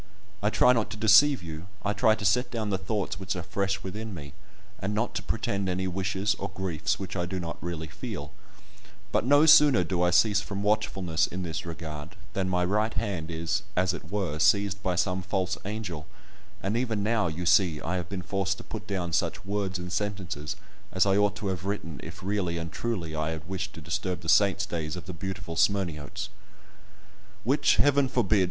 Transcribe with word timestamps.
I 0.41 0.49
try 0.49 0.73
not 0.73 0.89
to 0.89 0.97
deceive 0.97 1.43
you—I 1.43 1.93
try 1.93 2.15
to 2.15 2.25
set 2.25 2.49
down 2.49 2.71
the 2.71 2.79
thoughts 2.79 3.19
which 3.19 3.35
are 3.35 3.43
fresh 3.43 3.83
within 3.83 4.15
me, 4.15 4.33
and 4.79 4.95
not 4.95 5.13
to 5.13 5.21
pretend 5.21 5.69
any 5.69 5.85
wishes, 5.87 6.33
or 6.39 6.49
griefs, 6.55 6.97
which 6.97 7.15
I 7.15 7.27
do 7.27 7.39
not 7.39 7.61
really 7.61 7.85
feel; 7.85 8.31
but 9.11 9.27
no 9.27 9.45
sooner 9.45 9.83
do 9.83 10.01
I 10.01 10.09
cease 10.09 10.41
from 10.41 10.63
watchfulness 10.63 11.27
in 11.27 11.43
this 11.43 11.67
regard, 11.67 12.15
than 12.33 12.49
my 12.49 12.65
right 12.65 12.95
hand 12.95 13.29
is, 13.29 13.61
as 13.75 13.93
it 13.93 14.09
were, 14.11 14.39
seized 14.39 14.81
by 14.81 14.95
some 14.95 15.21
false 15.21 15.55
angel, 15.65 16.07
and 16.63 16.75
even 16.75 17.03
now, 17.03 17.27
you 17.27 17.45
see, 17.45 17.79
I 17.79 17.97
have 17.97 18.09
been 18.09 18.23
forced 18.23 18.57
to 18.57 18.63
put 18.63 18.87
down 18.87 19.13
such 19.13 19.45
words 19.45 19.77
and 19.77 19.93
sentences 19.93 20.55
as 20.91 21.05
I 21.05 21.15
ought 21.15 21.35
to 21.35 21.47
have 21.49 21.65
written 21.65 21.99
if 22.01 22.23
really 22.23 22.57
and 22.57 22.71
truly 22.71 23.15
I 23.15 23.29
had 23.29 23.47
wished 23.47 23.73
to 23.73 23.81
disturb 23.81 24.21
the 24.21 24.29
saints' 24.29 24.65
days 24.65 24.95
of 24.95 25.05
the 25.05 25.13
beautiful 25.13 25.55
Smyrniotes! 25.55 26.29
Which, 27.43 27.75
Heaven 27.75 28.07
forbid! 28.09 28.39